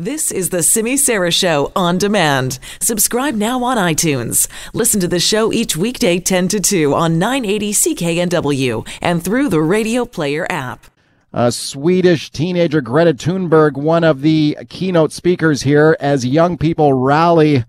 This 0.00 0.30
is 0.30 0.50
the 0.50 0.62
Simi 0.62 0.96
Sara 0.96 1.32
Show 1.32 1.72
on 1.74 1.98
demand. 1.98 2.60
Subscribe 2.80 3.34
now 3.34 3.64
on 3.64 3.76
iTunes. 3.76 4.46
Listen 4.72 5.00
to 5.00 5.08
the 5.08 5.18
show 5.18 5.52
each 5.52 5.76
weekday 5.76 6.20
10 6.20 6.46
to 6.46 6.60
2 6.60 6.94
on 6.94 7.18
980 7.18 7.72
CKNW 7.72 8.88
and 9.02 9.24
through 9.24 9.48
the 9.48 9.60
Radio 9.60 10.04
Player 10.04 10.46
app. 10.48 10.86
A 11.32 11.50
Swedish 11.50 12.30
teenager 12.30 12.80
Greta 12.80 13.12
Thunberg, 13.12 13.72
one 13.72 14.04
of 14.04 14.20
the 14.20 14.56
keynote 14.68 15.10
speakers 15.10 15.62
here 15.62 15.96
as 15.98 16.24
young 16.24 16.56
people 16.56 16.94
rally 16.94 17.64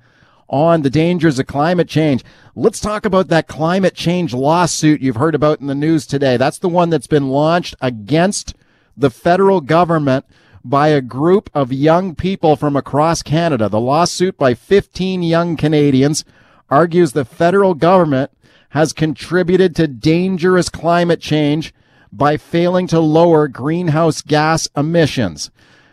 on 0.48 0.84
the 0.84 0.91
dangers 0.91 1.39
of 1.39 1.48
climate 1.48 1.89
change. 1.89 2.23
Let's 2.54 2.80
talk 2.80 3.05
about 3.05 3.30
that 3.30 3.48
climate 3.48 3.96
change 3.96 4.36
lawsuit 4.36 5.02
you've 5.02 5.16
heard 5.16 5.34
about 5.34 5.61
in 5.61 5.66
the 5.66 5.73
news 5.73 6.05
today. 6.05 6.38
That's 6.38 6.59
the 6.59 6.70
one 6.70 6.91
that's 6.91 7.07
been 7.07 7.30
launched 7.30 7.73
against 7.82 8.54
the 8.96 9.09
federal 9.09 9.61
government 9.61 10.27
by 10.63 10.89
a 10.89 11.01
group 11.01 11.49
of 11.53 11.71
young 11.71 12.15
people 12.15 12.55
from 12.55 12.75
across 12.75 13.23
Canada. 13.23 13.69
The 13.69 13.79
lawsuit 13.79 14.37
by 14.37 14.54
15 14.54 15.23
young 15.23 15.55
Canadians 15.55 16.25
argues 16.69 17.11
the 17.11 17.25
federal 17.25 17.73
government 17.73 18.31
has 18.69 18.93
contributed 18.93 19.75
to 19.75 19.87
dangerous 19.87 20.69
climate 20.69 21.21
change 21.21 21.73
by 22.11 22.37
failing 22.37 22.87
to 22.87 23.00
lower 23.00 23.47
greenhouse 23.47 24.21
gas 24.21 24.67
emissions. 24.75 25.51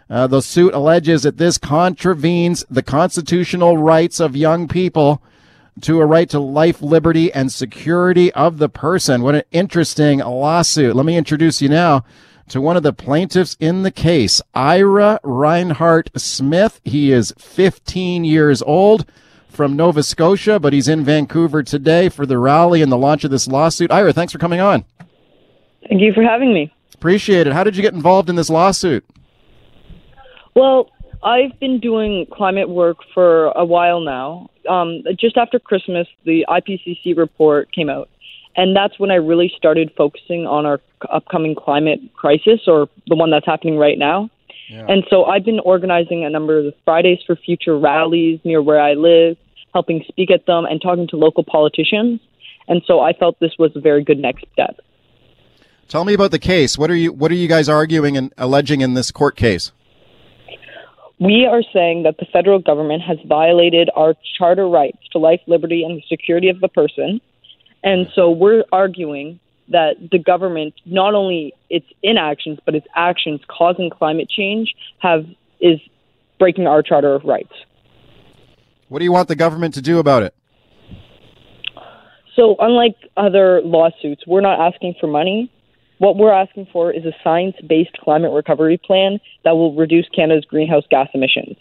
Uh, 0.08 0.26
the 0.26 0.40
suit 0.40 0.72
alleges 0.72 1.22
that 1.22 1.36
this 1.36 1.58
contravenes 1.58 2.64
the 2.70 2.82
constitutional 2.82 3.76
rights 3.76 4.20
of 4.20 4.36
young 4.36 4.68
people 4.68 5.22
to 5.80 6.00
a 6.00 6.06
right 6.06 6.30
to 6.30 6.38
life, 6.38 6.80
liberty, 6.80 7.32
and 7.32 7.52
security 7.52 8.32
of 8.32 8.58
the 8.58 8.68
person. 8.68 9.22
What 9.22 9.34
an 9.34 9.42
interesting 9.50 10.20
lawsuit. 10.20 10.96
Let 10.96 11.04
me 11.04 11.16
introduce 11.16 11.60
you 11.60 11.68
now 11.68 12.04
to 12.48 12.60
one 12.60 12.76
of 12.76 12.82
the 12.82 12.92
plaintiffs 12.92 13.56
in 13.60 13.82
the 13.82 13.90
case, 13.90 14.40
Ira 14.54 15.20
Reinhart 15.22 16.10
Smith. 16.16 16.80
He 16.84 17.12
is 17.12 17.32
15 17.38 18.24
years 18.24 18.62
old 18.62 19.06
from 19.48 19.74
Nova 19.74 20.02
Scotia, 20.02 20.60
but 20.60 20.72
he's 20.72 20.88
in 20.88 21.04
Vancouver 21.04 21.62
today 21.62 22.08
for 22.08 22.26
the 22.26 22.38
rally 22.38 22.82
and 22.82 22.92
the 22.92 22.98
launch 22.98 23.24
of 23.24 23.30
this 23.30 23.48
lawsuit. 23.48 23.90
Ira, 23.90 24.12
thanks 24.12 24.32
for 24.32 24.38
coming 24.38 24.60
on. 24.60 24.84
Thank 25.88 26.00
you 26.00 26.12
for 26.12 26.22
having 26.22 26.52
me. 26.52 26.72
Appreciate 26.94 27.46
it. 27.46 27.52
How 27.52 27.64
did 27.64 27.76
you 27.76 27.82
get 27.82 27.94
involved 27.94 28.28
in 28.28 28.36
this 28.36 28.50
lawsuit? 28.50 29.04
Well, 30.54 30.90
I've 31.22 31.58
been 31.60 31.80
doing 31.80 32.26
climate 32.32 32.68
work 32.68 32.98
for 33.12 33.46
a 33.48 33.64
while 33.64 34.00
now. 34.00 34.48
Um, 34.68 35.02
just 35.18 35.36
after 35.36 35.58
Christmas, 35.58 36.06
the 36.24 36.44
IPCC 36.48 37.16
report 37.16 37.72
came 37.72 37.88
out, 37.88 38.08
and 38.56 38.74
that's 38.74 38.98
when 38.98 39.10
I 39.10 39.16
really 39.16 39.52
started 39.56 39.92
focusing 39.96 40.46
on 40.46 40.66
our 40.66 40.80
upcoming 41.12 41.54
climate 41.54 42.00
crisis, 42.14 42.60
or 42.66 42.88
the 43.06 43.14
one 43.14 43.30
that's 43.30 43.46
happening 43.46 43.76
right 43.76 43.98
now. 43.98 44.30
Yeah. 44.68 44.86
And 44.88 45.04
so 45.10 45.24
I've 45.24 45.44
been 45.44 45.60
organizing 45.60 46.24
a 46.24 46.30
number 46.30 46.58
of 46.58 46.74
Fridays 46.84 47.18
for 47.26 47.36
Future 47.36 47.78
rallies 47.78 48.40
near 48.44 48.62
where 48.62 48.80
I 48.80 48.94
live, 48.94 49.36
helping 49.72 50.04
speak 50.08 50.30
at 50.30 50.46
them, 50.46 50.64
and 50.64 50.80
talking 50.80 51.06
to 51.08 51.16
local 51.16 51.44
politicians. 51.44 52.20
And 52.66 52.82
so 52.86 53.00
I 53.00 53.12
felt 53.12 53.38
this 53.38 53.54
was 53.58 53.70
a 53.76 53.80
very 53.80 54.02
good 54.02 54.18
next 54.18 54.44
step. 54.52 54.80
Tell 55.88 56.04
me 56.04 56.14
about 56.14 56.32
the 56.32 56.40
case. 56.40 56.76
What 56.76 56.90
are 56.90 56.96
you 56.96 57.12
What 57.12 57.30
are 57.30 57.36
you 57.36 57.46
guys 57.46 57.68
arguing 57.68 58.16
and 58.16 58.32
alleging 58.36 58.80
in 58.80 58.94
this 58.94 59.12
court 59.12 59.36
case? 59.36 59.70
We 61.20 61.46
are 61.46 61.62
saying 61.72 62.02
that 62.02 62.18
the 62.18 62.26
federal 62.32 62.58
government 62.58 63.02
has 63.02 63.18
violated 63.26 63.88
our 63.94 64.14
charter 64.36 64.68
rights 64.68 64.98
to 65.12 65.18
life, 65.18 65.40
liberty, 65.46 65.82
and 65.82 65.96
the 65.96 66.02
security 66.08 66.48
of 66.48 66.60
the 66.60 66.68
person. 66.68 67.20
And 67.86 68.08
so 68.16 68.30
we're 68.30 68.64
arguing 68.72 69.38
that 69.68 69.94
the 70.10 70.18
government, 70.18 70.74
not 70.84 71.14
only 71.14 71.54
its 71.70 71.86
inactions, 72.02 72.58
but 72.66 72.74
its 72.74 72.86
actions 72.96 73.40
causing 73.46 73.90
climate 73.90 74.28
change, 74.28 74.74
have 74.98 75.24
is 75.60 75.78
breaking 76.40 76.66
our 76.66 76.82
charter 76.82 77.14
of 77.14 77.22
rights. 77.22 77.52
What 78.88 78.98
do 78.98 79.04
you 79.04 79.12
want 79.12 79.28
the 79.28 79.36
government 79.36 79.74
to 79.74 79.82
do 79.82 80.00
about 80.00 80.24
it? 80.24 80.34
So, 82.34 82.56
unlike 82.58 82.96
other 83.16 83.62
lawsuits, 83.62 84.26
we're 84.26 84.40
not 84.40 84.58
asking 84.58 84.96
for 85.00 85.06
money. 85.06 85.50
What 85.98 86.16
we're 86.16 86.32
asking 86.32 86.66
for 86.72 86.90
is 86.90 87.04
a 87.04 87.12
science 87.22 87.54
based 87.64 87.96
climate 88.02 88.32
recovery 88.32 88.78
plan 88.84 89.20
that 89.44 89.52
will 89.52 89.74
reduce 89.76 90.08
Canada's 90.08 90.44
greenhouse 90.44 90.84
gas 90.90 91.08
emissions. 91.14 91.56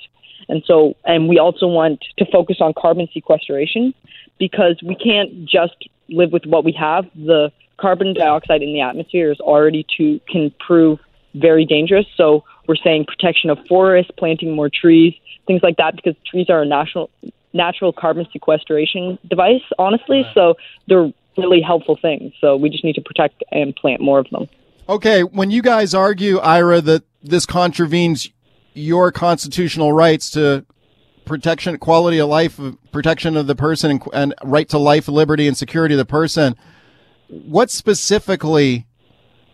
And 0.48 0.64
so, 0.66 0.96
and 1.06 1.28
we 1.28 1.40
also 1.40 1.68
want 1.68 2.04
to 2.18 2.26
focus 2.32 2.58
on 2.62 2.74
carbon 2.74 3.08
sequestration 3.14 3.94
because 4.38 4.80
we 4.84 4.96
can't 4.96 5.46
just 5.46 5.76
live 6.10 6.32
with 6.32 6.46
what 6.46 6.64
we 6.64 6.72
have. 6.74 7.06
The 7.16 7.52
carbon 7.78 8.14
dioxide 8.14 8.62
in 8.62 8.74
the 8.74 8.82
atmosphere 8.82 9.32
is 9.32 9.40
already 9.40 9.86
to 9.98 10.20
can 10.32 10.54
prove 10.66 11.00
very 11.34 11.66
dangerous. 11.66 12.06
So 12.16 12.44
we're 12.68 12.76
saying 12.76 13.06
protection 13.06 13.50
of 13.50 13.58
forests, 13.68 14.12
planting 14.18 14.56
more 14.56 14.70
trees, 14.70 15.14
things 15.48 15.62
like 15.62 15.78
that, 15.78 15.96
because 15.96 16.16
trees 16.26 16.50
are 16.50 16.62
a 16.62 16.66
natural 16.66 17.10
natural 17.54 17.94
carbon 17.94 18.28
sequestration 18.32 19.18
device. 19.30 19.62
Honestly, 19.80 20.24
right. 20.24 20.34
so 20.34 20.56
they're 20.88 21.12
really 21.38 21.62
helpful 21.62 21.98
things. 22.02 22.34
So 22.40 22.56
we 22.56 22.70
just 22.70 22.84
need 22.84 22.96
to 22.96 23.02
protect 23.02 23.44
and 23.52 23.76
plant 23.76 24.02
more 24.02 24.20
of 24.20 24.30
them. 24.30 24.48
Okay, 24.88 25.24
when 25.24 25.52
you 25.52 25.62
guys 25.62 25.94
argue, 25.94 26.38
Ira, 26.38 26.82
that 26.82 27.04
this 27.24 27.46
contravenes 27.46 28.30
your 28.76 29.12
constitutional 29.12 29.92
rights 29.92 30.30
to 30.32 30.66
protection, 31.26 31.78
quality 31.78 32.20
of 32.20 32.30
life, 32.30 32.60
protection 32.92 33.36
of 33.36 33.48
the 33.48 33.56
person, 33.56 33.92
and, 33.92 34.04
and 34.14 34.36
right 34.44 34.70
to 34.70 34.78
life, 34.78 35.08
liberty, 35.08 35.48
and 35.48 35.58
security 35.58 35.96
of 35.96 35.98
the 35.98 36.06
person, 36.06 36.56
what 37.28 37.72
specifically 37.72 38.86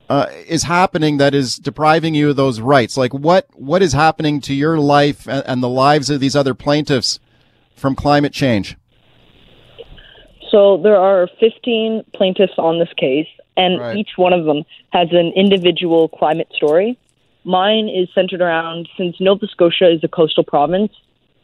uh, 0.10 0.28
is 0.46 0.64
happening 0.64 1.18
that 1.18 1.34
is 1.34 1.56
depriving 1.56 2.14
you 2.14 2.32
of 2.32 2.36
those 2.36 2.60
rights? 2.60 2.98
Like 2.98 3.14
what 3.14 3.48
what 3.54 3.82
is 3.82 3.94
happening 3.94 4.42
to 4.42 4.54
your 4.54 4.78
life 4.78 5.28
and, 5.28 5.44
and 5.48 5.64
the 5.64 5.70
lives 5.70 6.10
of 6.10 6.20
these 6.20 6.36
other 6.36 6.54
plaintiffs 6.54 7.20
from 7.76 7.96
climate 7.96 8.34
change? 8.34 8.76
So 10.50 10.78
there 10.84 10.98
are 10.98 11.30
15 11.40 12.04
plaintiffs 12.14 12.54
on 12.58 12.78
this 12.78 12.90
case, 12.98 13.28
and 13.56 13.80
right. 13.80 13.96
each 13.96 14.10
one 14.18 14.34
of 14.34 14.44
them 14.44 14.64
has 14.92 15.08
an 15.12 15.32
individual 15.34 16.10
climate 16.10 16.50
story. 16.54 17.00
Mine 17.44 17.90
is 17.90 18.08
centered 18.14 18.42
around 18.42 18.88
since 18.98 19.20
Nova 19.20 19.48
Scotia 19.48 19.92
is 19.92 20.04
a 20.04 20.08
coastal 20.08 20.44
province, 20.44 20.92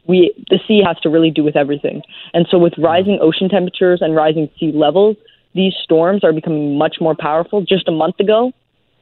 we 0.07 0.33
the 0.49 0.59
sea 0.67 0.81
has 0.85 0.97
to 1.01 1.09
really 1.09 1.31
do 1.31 1.43
with 1.43 1.55
everything. 1.55 2.01
And 2.33 2.47
so 2.49 2.57
with 2.57 2.73
rising 2.77 3.19
ocean 3.21 3.49
temperatures 3.49 3.99
and 4.01 4.15
rising 4.15 4.49
sea 4.59 4.71
levels, 4.71 5.17
these 5.53 5.73
storms 5.83 6.23
are 6.23 6.33
becoming 6.33 6.77
much 6.77 6.97
more 7.01 7.15
powerful. 7.15 7.61
Just 7.61 7.87
a 7.87 7.91
month 7.91 8.19
ago, 8.19 8.53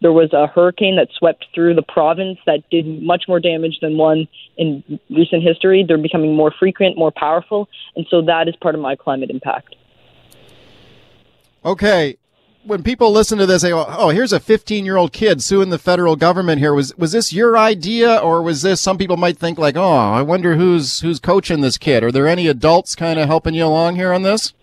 there 0.01 0.11
was 0.11 0.33
a 0.33 0.47
hurricane 0.47 0.95
that 0.97 1.09
swept 1.17 1.45
through 1.53 1.75
the 1.75 1.81
province 1.81 2.37
that 2.45 2.67
did 2.69 3.03
much 3.03 3.25
more 3.27 3.39
damage 3.39 3.79
than 3.81 3.97
one 3.97 4.27
in 4.57 4.83
recent 5.09 5.43
history. 5.43 5.85
They're 5.87 5.97
becoming 5.97 6.35
more 6.35 6.51
frequent, 6.51 6.97
more 6.97 7.11
powerful, 7.11 7.69
and 7.95 8.05
so 8.09 8.21
that 8.23 8.47
is 8.47 8.55
part 8.57 8.75
of 8.75 8.81
my 8.81 8.95
climate 8.95 9.29
impact. 9.29 9.75
Okay, 11.63 12.17
when 12.65 12.83
people 12.83 13.11
listen 13.11 13.37
to 13.37 13.45
this, 13.45 13.61
they 13.61 13.69
go, 13.69 13.85
"Oh, 13.87 14.09
here's 14.09 14.33
a 14.33 14.39
15 14.39 14.85
year 14.85 14.97
old 14.97 15.13
kid 15.13 15.41
suing 15.41 15.69
the 15.69 15.77
federal 15.77 16.15
government 16.15 16.59
here." 16.59 16.73
Was 16.73 16.95
was 16.97 17.11
this 17.11 17.31
your 17.31 17.57
idea, 17.57 18.17
or 18.17 18.41
was 18.41 18.61
this? 18.61 18.81
Some 18.81 18.97
people 18.97 19.17
might 19.17 19.37
think 19.37 19.57
like, 19.57 19.77
"Oh, 19.77 19.95
I 19.95 20.21
wonder 20.21 20.55
who's 20.55 21.01
who's 21.01 21.19
coaching 21.19 21.61
this 21.61 21.77
kid." 21.77 22.03
Are 22.03 22.11
there 22.11 22.27
any 22.27 22.47
adults 22.47 22.95
kind 22.95 23.19
of 23.19 23.27
helping 23.27 23.53
you 23.53 23.65
along 23.65 23.95
here 23.95 24.11
on 24.11 24.23
this? 24.23 24.53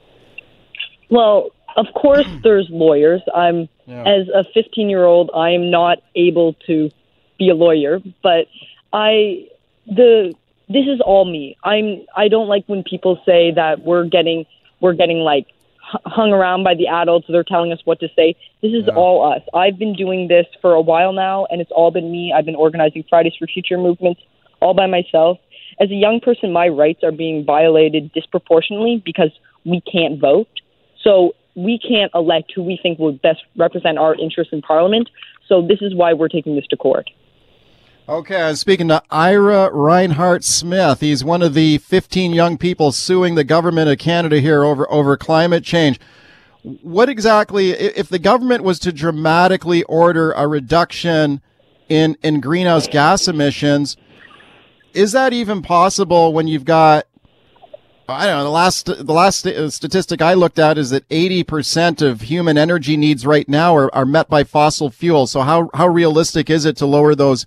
Well, 1.11 1.51
of 1.77 1.87
course, 1.95 2.27
hmm. 2.27 2.39
there's 2.43 2.69
lawyers. 2.71 3.23
I'm 3.35 3.69
yeah. 3.87 4.03
as 4.03 4.29
a 4.29 4.45
15 4.53 4.89
year 4.89 5.05
old, 5.05 5.31
I 5.35 5.51
am 5.51 5.71
not 5.71 5.99
able 6.15 6.55
to 6.67 6.91
be 7.39 7.49
a 7.49 7.55
lawyer, 7.55 8.01
but 8.23 8.47
I 8.93 9.49
the 9.87 10.35
this 10.69 10.87
is 10.87 11.01
all 11.01 11.25
me. 11.25 11.57
I'm 11.63 12.05
I 12.17 12.29
don't 12.29 12.49
like 12.49 12.65
when 12.67 12.83
people 12.83 13.21
say 13.25 13.53
that 13.53 13.83
we're 13.83 14.05
getting 14.05 14.47
we're 14.81 14.95
getting 14.95 15.19
like 15.19 15.47
hung 16.05 16.33
around 16.33 16.65
by 16.65 16.75
the 16.75 16.89
adults. 16.89 17.27
They're 17.29 17.45
telling 17.45 17.73
us 17.73 17.81
what 17.85 18.01
to 18.01 18.09
say. 18.17 18.35
This 18.63 18.73
is 18.73 18.85
yeah. 18.87 18.95
all 18.95 19.33
us. 19.33 19.43
I've 19.55 19.79
been 19.79 19.95
doing 19.95 20.29
this 20.29 20.47
for 20.61 20.73
a 20.73 20.81
while 20.81 21.13
now, 21.13 21.47
and 21.51 21.61
it's 21.61 21.71
all 21.71 21.91
been 21.91 22.11
me. 22.11 22.33
I've 22.37 22.45
been 22.45 22.57
organizing 22.57 23.05
Fridays 23.09 23.35
for 23.39 23.47
Future 23.47 23.79
movements 23.79 24.21
all 24.61 24.75
by 24.75 24.87
myself. 24.87 25.39
As 25.81 25.91
a 25.91 25.95
young 25.95 26.21
person, 26.21 26.53
my 26.53 26.69
rights 26.69 27.03
are 27.03 27.13
being 27.13 27.45
violated 27.45 28.13
disproportionately 28.13 29.03
because 29.05 29.31
we 29.65 29.81
can't 29.81 30.21
vote. 30.21 30.49
So 31.03 31.35
we 31.55 31.79
can't 31.79 32.11
elect 32.15 32.53
who 32.55 32.63
we 32.63 32.79
think 32.81 32.99
will 32.99 33.13
best 33.13 33.41
represent 33.57 33.99
our 33.99 34.15
interests 34.15 34.53
in 34.53 34.63
Parliament. 34.63 35.11
So 35.49 35.61
this 35.61 35.83
is 35.83 35.95
why 35.95 36.13
we're 36.13 36.29
taking 36.29 36.55
this 36.55 36.67
to 36.69 36.77
court. 36.77 37.11
Okay, 38.09 38.43
I'm 38.43 38.57
speaking 38.57 38.89
to 38.89 39.01
Ira 39.13 39.71
Reinhart 39.73 40.43
Smith. 40.43 40.99
He's 40.99 41.23
one 41.23 41.41
of 41.41 41.55
the 41.55 41.79
15 41.79 42.33
young 42.33 42.59
people 42.59 42.91
suing 42.91 43.37
the 43.37 43.45
government 43.45 43.89
of 43.89 43.99
Canada 43.99 44.41
here 44.41 44.65
over, 44.65 44.91
over 44.91 45.17
climate 45.17 45.63
change. 45.63 46.01
What 46.63 47.09
exactly, 47.09 47.71
if 47.71 48.09
the 48.09 48.19
government 48.19 48.65
was 48.65 48.81
to 48.81 48.93
dramatically 48.93 49.85
order 49.85 50.33
a 50.33 50.49
reduction 50.49 51.41
in, 51.89 52.17
in 52.25 52.41
greenhouse 52.41 52.89
gas 52.89 53.29
emissions, 53.29 53.97
is 54.95 55.13
that 55.13 55.33
even 55.33 55.63
possible 55.63 56.33
when 56.33 56.49
you've 56.49 56.65
got 56.65 57.07
I 58.09 58.27
don't 58.27 58.39
know. 58.39 58.45
The 58.45 58.51
last 58.51 58.87
the 58.87 59.13
last 59.13 59.47
uh, 59.47 59.71
statistic 59.71 60.21
I 60.21 60.35
looked 60.35 60.59
at 60.59 60.77
is 60.77 60.91
that 60.91 61.09
80% 61.09 62.03
of 62.03 62.23
human 62.23 62.59
energy 62.59 62.97
needs 62.97 63.25
right 63.25 63.49
now 63.49 63.77
are, 63.77 63.95
are 63.95 64.05
met 64.05 64.29
by 64.29 64.43
fossil 64.43 64.91
fuels. 64.91 65.31
So 65.31 65.43
how 65.43 65.71
how 65.73 65.87
realistic 65.87 66.51
is 66.51 66.65
it 66.65 66.77
to 66.79 66.87
lower 66.87 67.15
those 67.15 67.47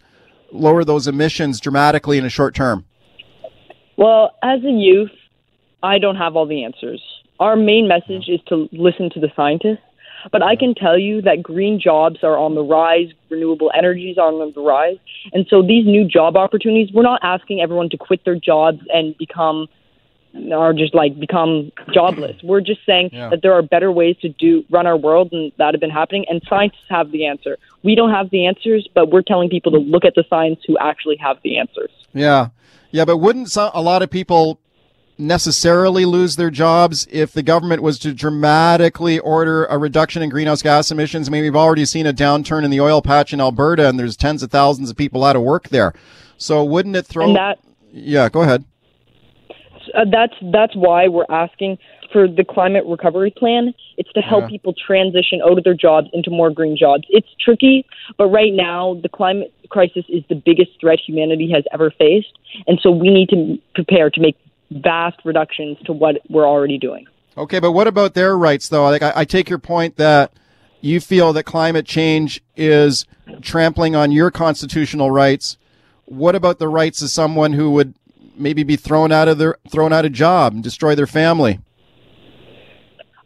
lower 0.56 0.84
those 0.84 1.07
emissions 1.07 1.60
dramatically 1.60 2.18
in 2.18 2.25
a 2.25 2.30
short 2.30 2.56
term? 2.56 2.86
Well, 3.98 4.36
as 4.44 4.63
a 4.63 4.72
youth, 4.72 5.12
I 5.84 6.00
don't 6.00 6.16
have 6.16 6.36
all 6.36 6.46
the 6.46 6.63
answers. 6.63 7.02
Our 7.40 7.56
main 7.56 7.88
message 7.88 8.28
is 8.28 8.40
to 8.48 8.68
listen 8.72 9.10
to 9.12 9.19
the 9.19 9.30
scientists, 9.36 9.84
but 10.31 10.42
I 10.42 10.56
can 10.56 10.74
tell 10.74 10.98
you 10.98 11.22
that 11.22 11.44
green 11.44 11.80
jobs 11.80 12.24
are 12.24 12.38
on 12.38 12.56
the 12.56 12.63
rise, 12.63 13.10
renewable 13.30 13.72
energies 13.78 14.18
are 14.18 14.30
on 14.30 14.52
the 14.54 14.62
rise. 14.62 14.98
And 15.34 15.46
so 15.50 15.62
these 15.62 15.86
new 15.86 16.07
job 16.07 16.36
opportunities, 16.36 16.94
we're 16.94 17.04
not 17.04 17.19
asking 17.24 17.62
everyone 17.62 17.90
to 17.90 17.98
quit 17.98 18.25
their 18.25 18.36
jobs 18.36 18.80
and 18.94 19.18
become 19.18 19.68
or 20.52 20.74
just 20.74 20.94
like 20.94 21.20
become 21.20 21.72
jobless. 21.94 22.36
We're 22.44 22.62
just 22.62 22.82
saying 22.86 23.10
yeah. 23.14 23.30
that 23.30 23.42
there 23.42 23.54
are 23.54 23.62
better 23.62 23.92
ways 23.92 24.18
to 24.22 24.30
do 24.30 24.64
run 24.70 24.88
our 24.88 24.98
world 24.98 25.30
and 25.32 25.52
that 25.58 25.74
have 25.74 25.82
been 25.82 25.90
happening 25.90 26.26
and 26.30 26.42
scientists 26.50 26.86
have 26.90 27.12
the 27.12 27.26
answer. 27.26 27.58
We 27.84 27.96
don't 27.96 28.12
have 28.12 28.30
the 28.30 28.46
answers, 28.46 28.88
but 28.94 29.12
we're 29.12 29.22
telling 29.22 29.50
people 29.50 29.72
to 29.72 29.78
look 29.78 30.06
at 30.06 30.16
the 30.16 30.24
science 30.30 30.60
who 30.68 30.78
actually 30.78 31.18
have 31.18 31.38
the 31.44 31.58
answers. 31.58 31.92
Yeah. 32.14 32.50
Yeah, 32.92 33.06
but 33.06 33.18
wouldn't 33.18 33.52
some, 33.52 33.72
a 33.74 33.82
lot 33.82 34.02
of 34.02 34.10
people 34.10 34.60
necessarily 35.18 36.06
lose 36.06 36.36
their 36.36 36.50
jobs 36.50 37.08
if 37.10 37.31
the 37.31 37.44
government 37.44 37.81
was 37.81 37.98
to 38.00 38.14
dramatically 38.14 39.20
order 39.20 39.66
a 39.66 39.78
reduction 39.78 40.22
in 40.22 40.30
greenhouse 40.30 40.62
gas 40.62 40.92
emissions. 40.92 41.28
I 41.28 41.31
mean, 41.31 41.44
we've 41.44 41.56
already 41.56 41.86
seen 41.86 42.06
a 42.06 42.14
downturn 42.14 42.64
in 42.64 42.72
the 42.72 42.81
oil 42.81 43.02
patch 43.02 43.34
in 43.34 43.40
Alberta, 43.40 43.88
and 43.88 43.98
there's 43.98 44.18
tens 44.18 44.44
of 44.44 44.52
thousands 44.52 44.90
of 44.90 44.98
people 44.98 45.24
out 45.24 45.36
of 45.36 45.42
work 45.42 45.70
there. 45.70 45.94
So 46.38 46.64
wouldn't 46.64 46.96
it 46.96 47.06
throw? 47.06 47.28
And 47.28 47.36
that, 47.36 47.60
yeah, 47.92 48.30
go 48.30 48.42
ahead. 48.42 48.66
Uh, 49.95 50.06
that's 50.12 50.33
that's 50.51 50.75
why 50.75 51.07
we're 51.07 51.25
asking 51.30 51.77
for 52.12 52.27
the 52.27 52.44
climate 52.44 52.83
recovery 52.88 53.31
plan. 53.31 53.74
It's 53.97 54.12
to 54.13 54.21
help 54.21 54.44
yeah. 54.44 54.50
people 54.50 54.74
transition 54.74 55.42
out 55.44 55.57
of 55.57 55.63
their 55.63 55.74
jobs 55.74 56.07
into 56.13 56.30
more 56.30 56.50
green 56.50 56.77
jobs. 56.77 57.03
It's 57.09 57.27
tricky, 57.44 57.86
but 58.18 58.27
right 58.27 58.53
now 58.53 59.00
the 59.01 59.09
climate 59.09 59.53
crisis 59.69 60.06
is 60.09 60.24
the 60.30 60.36
biggest 60.36 60.71
threat 60.80 61.00
humanity 61.06 61.50
has 61.53 61.63
ever 61.74 61.92
faced, 61.92 62.38
and 62.68 62.80
so 62.81 62.92
we 62.92 63.09
need 63.09 63.30
to 63.30 63.57
prepare 63.74 64.09
to 64.09 64.21
make 64.21 64.38
vast 64.71 65.19
reductions 65.24 65.77
to 65.86 65.94
what 65.94 66.18
we're 66.30 66.47
already 66.47 66.77
doing. 66.77 67.06
Okay, 67.38 67.59
but 67.59 67.74
what 67.74 67.88
about 67.88 68.13
their 68.13 68.38
rights, 68.38 68.69
though? 68.69 68.83
Like, 68.83 69.03
I, 69.03 69.12
I 69.15 69.25
take 69.25 69.50
your 69.50 69.59
point 69.59 69.97
that 69.97 70.31
you 70.81 71.01
feel 71.01 71.33
that 71.33 71.44
climate 71.44 71.86
change 71.86 72.42
is 72.56 73.06
trampling 73.42 73.95
on 73.95 74.12
your 74.12 74.31
constitutional 74.31 75.12
rights. 75.12 75.57
What 76.06 76.36
about 76.36 76.59
the 76.59 76.68
rights 76.68 77.01
of 77.01 77.09
someone 77.09 77.53
who 77.53 77.71
would 77.71 77.94
maybe 78.38 78.64
be 78.64 78.76
thrown 78.76 79.12
out 79.12 79.28
of 79.28 79.38
their 79.38 79.58
thrown 79.70 79.94
out 79.94 80.06
of 80.06 80.12
job 80.12 80.54
and 80.54 80.64
destroy 80.64 80.96
their 80.96 81.08
family? 81.08 81.60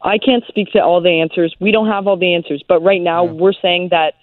I 0.02 0.18
can't 0.18 0.44
speak 0.48 0.72
to 0.74 0.80
all 0.80 1.02
the 1.02 1.22
answers. 1.22 1.54
We 1.60 1.72
don't 1.72 1.88
have 1.88 2.08
all 2.08 2.18
the 2.18 2.34
answers, 2.34 2.64
but 2.68 2.82
right 2.82 3.02
now 3.02 3.26
yeah. 3.26 3.32
we're 3.32 3.54
saying 3.54 3.90
that 3.92 4.14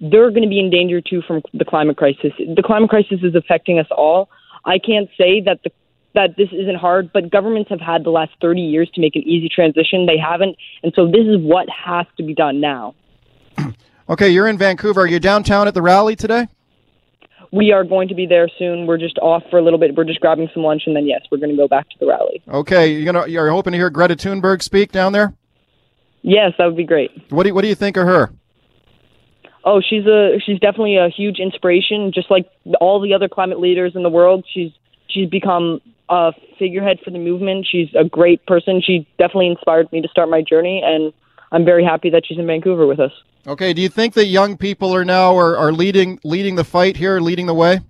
they're 0.00 0.30
going 0.30 0.42
to 0.42 0.48
be 0.48 0.60
in 0.60 0.70
danger 0.70 1.00
too 1.00 1.22
from 1.26 1.42
the 1.52 1.64
climate 1.64 1.96
crisis. 1.96 2.32
The 2.38 2.62
climate 2.64 2.90
crisis 2.90 3.20
is 3.22 3.34
affecting 3.34 3.78
us 3.78 3.86
all. 3.90 4.28
I 4.64 4.78
can't 4.78 5.08
say 5.18 5.40
that 5.40 5.60
the 5.64 5.70
that 6.14 6.34
this 6.36 6.48
isn't 6.50 6.76
hard, 6.76 7.12
but 7.12 7.30
governments 7.30 7.68
have 7.68 7.80
had 7.80 8.02
the 8.02 8.10
last 8.10 8.32
30 8.40 8.62
years 8.62 8.90
to 8.94 9.02
make 9.02 9.14
an 9.14 9.22
easy 9.22 9.50
transition. 9.50 10.06
They 10.06 10.16
haven't. 10.16 10.56
And 10.82 10.92
so 10.96 11.06
this 11.06 11.26
is 11.26 11.36
what 11.36 11.68
has 11.68 12.06
to 12.16 12.22
be 12.24 12.34
done 12.34 12.60
now. 12.60 12.94
Okay, 14.08 14.28
you're 14.28 14.46
in 14.46 14.56
Vancouver. 14.56 15.00
Are 15.00 15.06
you 15.08 15.18
downtown 15.18 15.66
at 15.66 15.74
the 15.74 15.82
rally 15.82 16.14
today? 16.14 16.46
We 17.52 17.72
are 17.72 17.84
going 17.84 18.08
to 18.08 18.14
be 18.14 18.26
there 18.26 18.48
soon. 18.58 18.86
We're 18.86 18.98
just 18.98 19.18
off 19.18 19.42
for 19.50 19.58
a 19.58 19.62
little 19.62 19.78
bit. 19.78 19.94
We're 19.94 20.04
just 20.04 20.20
grabbing 20.20 20.48
some 20.52 20.62
lunch, 20.62 20.82
and 20.86 20.96
then 20.96 21.06
yes, 21.06 21.22
we're 21.30 21.38
going 21.38 21.50
to 21.50 21.56
go 21.56 21.68
back 21.68 21.88
to 21.90 21.96
the 21.98 22.06
rally. 22.06 22.42
Okay, 22.48 22.92
you're 22.92 23.10
gonna 23.10 23.26
you're 23.28 23.50
hoping 23.50 23.72
to 23.72 23.78
hear 23.78 23.90
Greta 23.90 24.16
Thunberg 24.16 24.62
speak 24.62 24.92
down 24.92 25.12
there. 25.12 25.34
Yes, 26.22 26.52
that 26.58 26.66
would 26.66 26.76
be 26.76 26.84
great. 26.84 27.10
What 27.30 27.44
do 27.44 27.50
you, 27.50 27.54
what 27.54 27.62
do 27.62 27.68
you 27.68 27.74
think 27.74 27.96
of 27.96 28.06
her? 28.06 28.32
Oh, 29.64 29.80
she's 29.80 30.06
a 30.06 30.38
she's 30.44 30.60
definitely 30.60 30.96
a 30.96 31.08
huge 31.08 31.38
inspiration. 31.38 32.12
Just 32.12 32.30
like 32.30 32.48
all 32.80 33.00
the 33.00 33.14
other 33.14 33.28
climate 33.28 33.60
leaders 33.60 33.92
in 33.94 34.02
the 34.02 34.10
world, 34.10 34.44
she's 34.52 34.72
she's 35.08 35.28
become 35.28 35.80
a 36.08 36.32
figurehead 36.58 36.98
for 37.04 37.10
the 37.10 37.18
movement. 37.18 37.66
She's 37.70 37.88
a 37.98 38.04
great 38.04 38.44
person. 38.46 38.80
She 38.80 39.08
definitely 39.18 39.48
inspired 39.48 39.90
me 39.92 40.02
to 40.02 40.08
start 40.08 40.28
my 40.28 40.42
journey, 40.42 40.82
and 40.84 41.12
I'm 41.52 41.64
very 41.64 41.84
happy 41.84 42.10
that 42.10 42.24
she's 42.26 42.38
in 42.38 42.46
Vancouver 42.46 42.86
with 42.86 43.00
us. 43.00 43.12
Okay. 43.46 43.72
Do 43.72 43.80
you 43.80 43.88
think 43.88 44.14
that 44.14 44.26
young 44.26 44.56
people 44.56 44.94
are 44.94 45.04
now 45.04 45.36
are, 45.36 45.56
are 45.56 45.72
leading 45.72 46.18
leading 46.24 46.56
the 46.56 46.64
fight 46.64 46.96
here, 46.96 47.20
leading 47.20 47.46
the 47.46 47.54
way? 47.54 47.80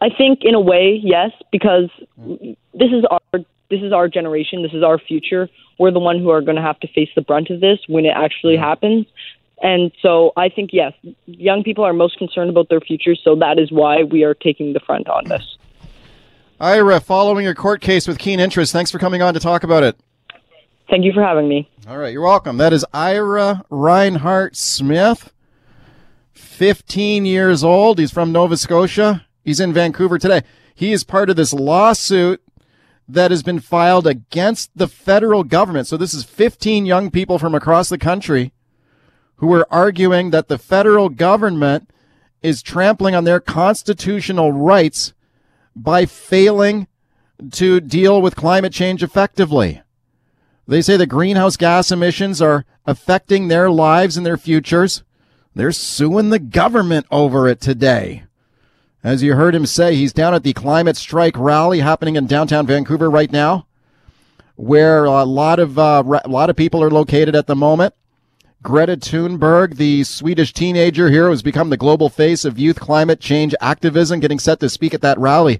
I 0.00 0.08
think 0.08 0.40
in 0.42 0.54
a 0.54 0.60
way, 0.60 0.98
yes, 1.02 1.30
because 1.52 1.90
mm-hmm. 2.18 2.52
this 2.72 2.90
is 2.90 3.04
our 3.10 3.40
this 3.70 3.82
is 3.82 3.92
our 3.92 4.08
generation. 4.08 4.62
This 4.62 4.72
is 4.72 4.82
our 4.82 4.98
future. 4.98 5.48
We're 5.78 5.90
the 5.90 6.00
one 6.00 6.18
who 6.18 6.30
are 6.30 6.40
going 6.40 6.56
to 6.56 6.62
have 6.62 6.78
to 6.80 6.88
face 6.88 7.08
the 7.14 7.22
brunt 7.22 7.50
of 7.50 7.60
this 7.60 7.78
when 7.88 8.04
it 8.04 8.12
actually 8.14 8.56
happens. 8.56 9.06
And 9.62 9.92
so 10.02 10.32
I 10.36 10.48
think 10.48 10.70
yes, 10.72 10.92
young 11.26 11.62
people 11.62 11.84
are 11.84 11.92
most 11.92 12.18
concerned 12.18 12.50
about 12.50 12.68
their 12.68 12.80
future. 12.80 13.14
So 13.14 13.36
that 13.36 13.58
is 13.58 13.70
why 13.70 14.02
we 14.02 14.24
are 14.24 14.34
taking 14.34 14.72
the 14.72 14.80
front 14.80 15.08
on 15.08 15.28
this. 15.28 15.56
Ira, 16.58 17.00
following 17.00 17.44
your 17.44 17.54
court 17.54 17.80
case 17.80 18.06
with 18.06 18.18
keen 18.18 18.40
interest. 18.40 18.72
Thanks 18.72 18.90
for 18.90 18.98
coming 18.98 19.22
on 19.22 19.34
to 19.34 19.40
talk 19.40 19.62
about 19.62 19.82
it. 19.82 19.98
Thank 20.90 21.04
you 21.04 21.12
for 21.12 21.22
having 21.22 21.48
me. 21.48 21.70
All 21.86 21.98
right, 21.98 22.12
you're 22.12 22.20
welcome. 22.20 22.56
That 22.56 22.72
is 22.72 22.84
Ira 22.92 23.62
Reinhart 23.70 24.56
Smith, 24.56 25.32
15 26.32 27.24
years 27.24 27.62
old. 27.62 28.00
He's 28.00 28.10
from 28.10 28.32
Nova 28.32 28.56
Scotia. 28.56 29.24
He's 29.44 29.60
in 29.60 29.72
Vancouver 29.72 30.18
today. 30.18 30.42
He 30.74 30.92
is 30.92 31.04
part 31.04 31.30
of 31.30 31.36
this 31.36 31.52
lawsuit 31.52 32.42
that 33.08 33.30
has 33.30 33.44
been 33.44 33.60
filed 33.60 34.06
against 34.06 34.76
the 34.76 34.88
federal 34.88 35.44
government. 35.44 35.86
So 35.86 35.96
this 35.96 36.12
is 36.12 36.24
15 36.24 36.86
young 36.86 37.10
people 37.12 37.38
from 37.38 37.54
across 37.54 37.88
the 37.88 37.98
country 37.98 38.52
who 39.36 39.52
are 39.54 39.66
arguing 39.70 40.30
that 40.30 40.48
the 40.48 40.58
federal 40.58 41.08
government 41.08 41.88
is 42.42 42.62
trampling 42.62 43.14
on 43.14 43.24
their 43.24 43.40
constitutional 43.40 44.50
rights 44.50 45.12
by 45.76 46.04
failing 46.04 46.88
to 47.52 47.80
deal 47.80 48.20
with 48.20 48.34
climate 48.34 48.72
change 48.72 49.04
effectively. 49.04 49.82
They 50.70 50.82
say 50.82 50.96
the 50.96 51.04
greenhouse 51.04 51.56
gas 51.56 51.90
emissions 51.90 52.40
are 52.40 52.64
affecting 52.86 53.48
their 53.48 53.72
lives 53.72 54.16
and 54.16 54.24
their 54.24 54.36
futures. 54.36 55.02
They're 55.52 55.72
suing 55.72 56.30
the 56.30 56.38
government 56.38 57.06
over 57.10 57.48
it 57.48 57.60
today. 57.60 58.22
As 59.02 59.20
you 59.20 59.34
heard 59.34 59.56
him 59.56 59.66
say, 59.66 59.96
he's 59.96 60.12
down 60.12 60.32
at 60.32 60.44
the 60.44 60.52
climate 60.52 60.96
strike 60.96 61.36
rally 61.36 61.80
happening 61.80 62.14
in 62.14 62.28
downtown 62.28 62.68
Vancouver 62.68 63.10
right 63.10 63.32
now, 63.32 63.66
where 64.54 65.06
a 65.06 65.24
lot 65.24 65.58
of 65.58 65.76
uh, 65.76 66.04
a 66.24 66.28
lot 66.28 66.50
of 66.50 66.54
people 66.54 66.84
are 66.84 66.90
located 66.90 67.34
at 67.34 67.48
the 67.48 67.56
moment. 67.56 67.92
Greta 68.62 68.96
Thunberg, 68.96 69.74
the 69.74 70.04
Swedish 70.04 70.52
teenager 70.52 71.10
here 71.10 71.26
who's 71.26 71.42
become 71.42 71.70
the 71.70 71.76
global 71.76 72.08
face 72.08 72.44
of 72.44 72.60
youth 72.60 72.78
climate 72.78 73.18
change 73.18 73.56
activism, 73.60 74.20
getting 74.20 74.38
set 74.38 74.60
to 74.60 74.68
speak 74.68 74.94
at 74.94 75.00
that 75.00 75.18
rally 75.18 75.58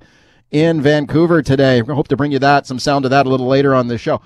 in 0.52 0.80
Vancouver 0.80 1.42
today. 1.42 1.82
We 1.82 1.94
hope 1.94 2.06
to 2.08 2.16
bring 2.16 2.30
you 2.30 2.38
that, 2.38 2.68
some 2.68 2.78
sound 2.78 3.04
of 3.04 3.10
that 3.10 3.26
a 3.26 3.28
little 3.28 3.48
later 3.48 3.74
on 3.74 3.88
the 3.88 3.98
show. 3.98 4.20